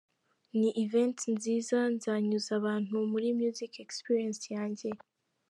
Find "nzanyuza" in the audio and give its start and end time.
1.95-2.51